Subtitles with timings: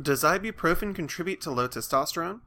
[0.00, 2.40] Does ibuprofen contribute to low testosterone?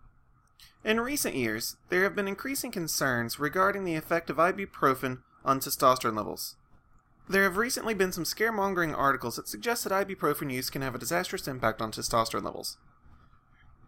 [0.83, 6.15] In recent years, there have been increasing concerns regarding the effect of ibuprofen on testosterone
[6.15, 6.57] levels.
[7.27, 10.99] There have recently been some scaremongering articles that suggest that ibuprofen use can have a
[10.99, 12.77] disastrous impact on testosterone levels.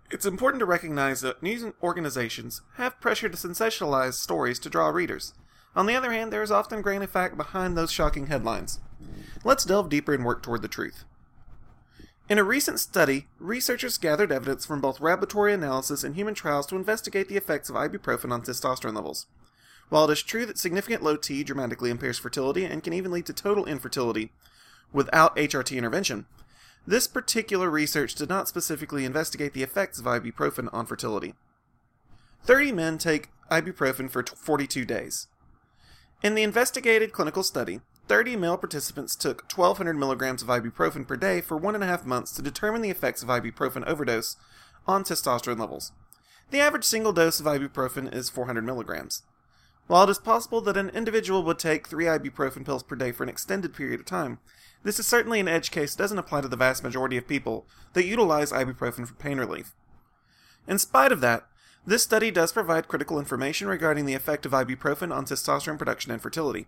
[0.09, 5.35] It's important to recognize that news organizations have pressure to sensationalize stories to draw readers.
[5.75, 8.79] On the other hand, there is often grain of fact behind those shocking headlines.
[9.43, 11.05] Let's delve deeper and work toward the truth.
[12.31, 16.77] In a recent study, researchers gathered evidence from both laboratory analysis and human trials to
[16.77, 19.27] investigate the effects of ibuprofen on testosterone levels.
[19.89, 23.25] While it is true that significant low T dramatically impairs fertility and can even lead
[23.25, 24.31] to total infertility
[24.93, 26.25] without HRT intervention,
[26.87, 31.33] this particular research did not specifically investigate the effects of ibuprofen on fertility.
[32.45, 35.27] 30 men take ibuprofen for 42 days.
[36.23, 41.39] In the investigated clinical study, 30 male participants took 1200 milligrams of ibuprofen per day
[41.39, 44.35] for one and a half months to determine the effects of ibuprofen overdose
[44.85, 45.93] on testosterone levels.
[46.49, 49.23] The average single dose of ibuprofen is 400 milligrams.
[49.87, 53.23] While it is possible that an individual would take three ibuprofen pills per day for
[53.23, 54.39] an extended period of time,
[54.83, 58.03] this is certainly an edge case doesn't apply to the vast majority of people that
[58.03, 59.73] utilize ibuprofen for pain relief.
[60.67, 61.47] In spite of that,
[61.87, 66.21] this study does provide critical information regarding the effect of ibuprofen on testosterone production and
[66.21, 66.67] fertility.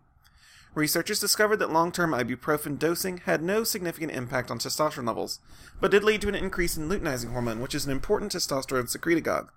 [0.75, 5.39] Researchers discovered that long term ibuprofen dosing had no significant impact on testosterone levels,
[5.79, 9.49] but did lead to an increase in luteinizing hormone, which is an important testosterone secretagogue.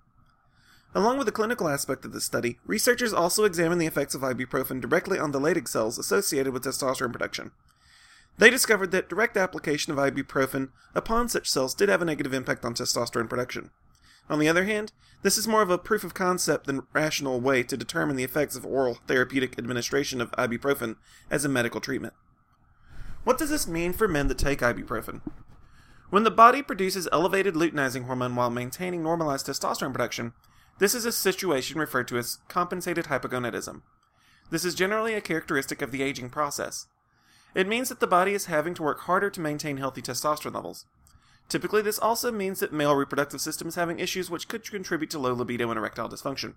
[0.93, 4.79] Along with the clinical aspect of this study, researchers also examined the effects of ibuprofen
[4.79, 7.51] directly on the Leydig cells associated with testosterone production.
[8.37, 12.63] They discovered that direct application of ibuprofen upon such cells did have a negative impact
[12.63, 13.71] on testosterone production.
[14.29, 17.63] On the other hand, this is more of a proof of concept than rational way
[17.63, 20.97] to determine the effects of oral therapeutic administration of ibuprofen
[21.29, 22.13] as a medical treatment.
[23.23, 25.21] What does this mean for men that take ibuprofen?
[26.09, 30.33] When the body produces elevated luteinizing hormone while maintaining normalized testosterone production,
[30.79, 33.81] this is a situation referred to as compensated hypogonadism.
[34.49, 36.87] This is generally a characteristic of the aging process.
[37.55, 40.85] It means that the body is having to work harder to maintain healthy testosterone levels.
[41.49, 45.19] Typically, this also means that male reproductive system is having issues which could contribute to
[45.19, 46.55] low libido and erectile dysfunction.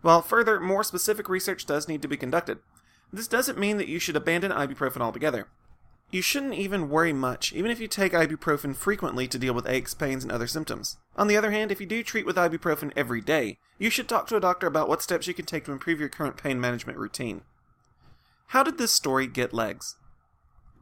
[0.00, 2.58] While further, more specific research does need to be conducted,
[3.12, 5.46] this doesn't mean that you should abandon ibuprofen altogether.
[6.10, 9.94] You shouldn't even worry much, even if you take ibuprofen frequently to deal with aches,
[9.94, 10.96] pains, and other symptoms.
[11.16, 14.26] On the other hand, if you do treat with ibuprofen every day, you should talk
[14.28, 16.98] to a doctor about what steps you can take to improve your current pain management
[16.98, 17.42] routine.
[18.48, 19.96] How did this story get legs?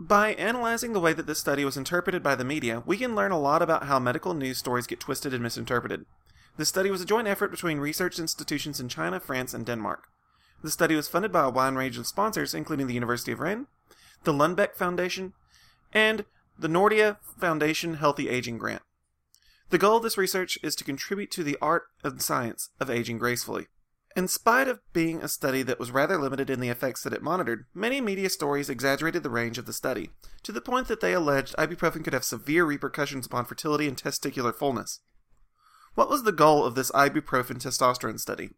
[0.02, 3.32] By analyzing the way that this study was interpreted by the media, we can learn
[3.32, 6.06] a lot about how medical news stories get twisted and misinterpreted.
[6.56, 10.04] The study was a joint effort between research institutions in China, France, and Denmark.
[10.62, 13.66] The study was funded by a wide range of sponsors, including the University of Rennes,
[14.24, 15.34] the Lundbeck Foundation,
[15.92, 16.24] and
[16.58, 18.82] the Nordea Foundation Healthy Aging Grant.
[19.68, 23.18] The goal of this research is to contribute to the art and science of aging
[23.18, 23.66] gracefully.
[24.16, 27.22] In spite of being a study that was rather limited in the effects that it
[27.22, 30.10] monitored, many media stories exaggerated the range of the study,
[30.43, 34.53] to the point that they alleged ibuprofen could have severe repercussions upon fertility and testicular
[34.53, 35.00] fullness.
[35.94, 38.50] What was the goal of this ibuprofen testosterone study?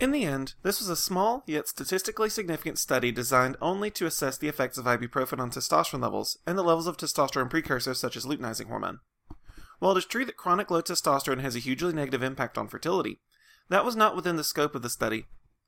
[0.00, 4.36] In the end, this was a small yet statistically significant study designed only to assess
[4.36, 8.26] the effects of ibuprofen on testosterone levels and the levels of testosterone precursors such as
[8.26, 8.98] luteinizing hormone.
[9.78, 13.20] While it is true that chronic low testosterone has a hugely negative impact on fertility,
[13.68, 15.26] that was not within the scope of the study,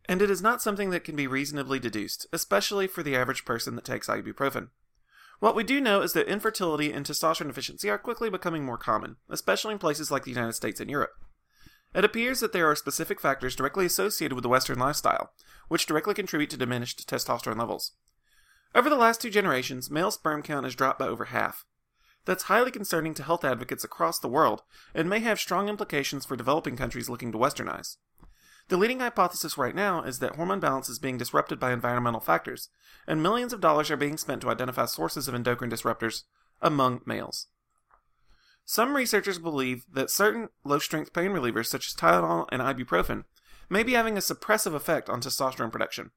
[0.09, 3.75] and it is not something that can be reasonably deduced, especially for the average person
[3.75, 4.69] that takes ibuprofen.
[5.39, 9.17] What we do know is that infertility and testosterone deficiency are quickly becoming more common,
[9.29, 11.13] especially in places like the United States and Europe.
[11.95, 15.33] It appears that there are specific factors directly associated with the Western lifestyle,
[15.69, 17.93] which directly contribute to diminished testosterone levels.
[18.75, 21.65] Over the last two generations, male sperm count has dropped by over half.
[22.27, 24.63] That's highly concerning to health advocates across the world
[24.95, 27.97] and may have strong implications for developing countries looking to westernize.
[28.69, 32.69] The leading hypothesis right now is that hormone balance is being disrupted by environmental factors,
[33.07, 36.25] and millions of dollars are being spent to identify sources of endocrine disruptors
[36.61, 37.47] among males.
[38.65, 43.23] Some researchers believe that certain low strength pain relievers, such as Tylenol and ibuprofen,
[43.71, 46.11] may be having a suppressive effect on testosterone production.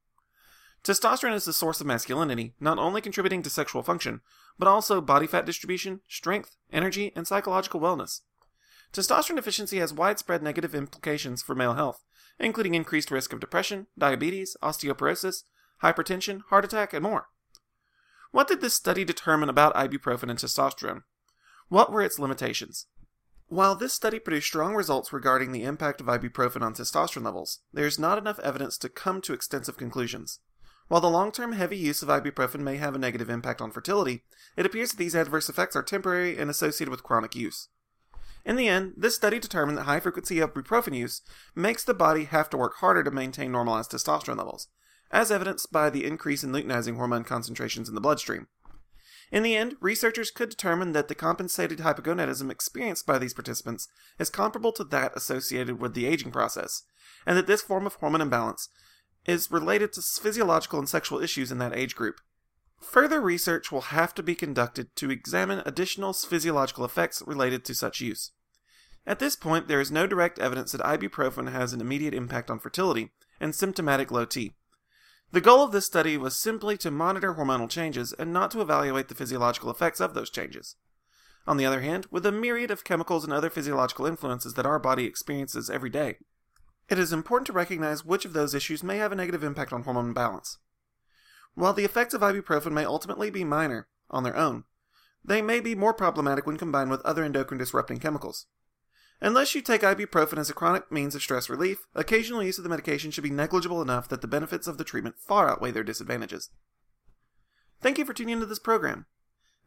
[0.83, 4.21] Testosterone is the source of masculinity, not only contributing to sexual function,
[4.57, 8.21] but also body fat distribution, strength, energy, and psychological wellness.
[8.93, 12.03] Testosterone deficiency has widespread negative implications for male health,
[12.39, 15.43] including increased risk of depression, diabetes, osteoporosis,
[15.83, 17.27] hypertension, heart attack, and more.
[18.31, 21.03] What did this study determine about ibuprofen and testosterone?
[21.67, 22.87] What were its limitations?
[23.47, 27.87] While this study produced strong results regarding the impact of ibuprofen on testosterone levels, there
[27.87, 30.39] is not enough evidence to come to extensive conclusions.
[30.89, 34.23] While the long term heavy use of ibuprofen may have a negative impact on fertility,
[34.57, 37.69] it appears that these adverse effects are temporary and associated with chronic use.
[38.43, 41.21] In the end, this study determined that high frequency of ibuprofen use
[41.55, 44.67] makes the body have to work harder to maintain normalized testosterone levels,
[45.11, 48.47] as evidenced by the increase in luteinizing hormone concentrations in the bloodstream.
[49.31, 53.87] In the end, researchers could determine that the compensated hypogonadism experienced by these participants
[54.17, 56.81] is comparable to that associated with the aging process,
[57.27, 58.69] and that this form of hormone imbalance
[59.25, 62.21] is related to physiological and sexual issues in that age group.
[62.79, 68.01] Further research will have to be conducted to examine additional physiological effects related to such
[68.01, 68.31] use.
[69.05, 72.59] At this point, there is no direct evidence that ibuprofen has an immediate impact on
[72.59, 74.53] fertility and symptomatic low T.
[75.31, 79.09] The goal of this study was simply to monitor hormonal changes and not to evaluate
[79.09, 80.75] the physiological effects of those changes.
[81.45, 84.79] On the other hand, with a myriad of chemicals and other physiological influences that our
[84.79, 86.17] body experiences every day,
[86.89, 89.83] it is important to recognize which of those issues may have a negative impact on
[89.83, 90.57] hormone balance.
[91.53, 94.63] While the effects of ibuprofen may ultimately be minor on their own,
[95.23, 98.47] they may be more problematic when combined with other endocrine disrupting chemicals.
[99.21, 102.69] Unless you take ibuprofen as a chronic means of stress relief, occasional use of the
[102.69, 106.49] medication should be negligible enough that the benefits of the treatment far outweigh their disadvantages.
[107.81, 109.05] Thank you for tuning into this program.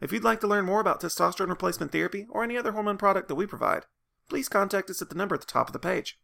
[0.01, 3.29] If you'd like to learn more about testosterone replacement therapy or any other hormone product
[3.29, 3.85] that we provide,
[4.29, 6.19] please contact us at the number at the top of the page.